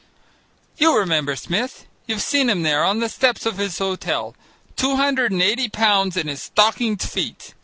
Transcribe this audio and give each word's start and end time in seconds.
You 0.77 0.97
remember 0.97 1.35
Smith. 1.35 1.85
You've 2.07 2.23
seen 2.23 2.49
him 2.49 2.63
there 2.63 2.83
on 2.83 3.01
the 3.01 3.07
steps 3.07 3.45
of 3.45 3.59
his 3.59 3.77
hotel, 3.77 4.33
two 4.75 4.95
hundred 4.95 5.31
and 5.31 5.43
eighty 5.43 5.69
pounds 5.69 6.17
in 6.17 6.27
his 6.27 6.41
stockinged 6.41 7.03
feet. 7.03 7.53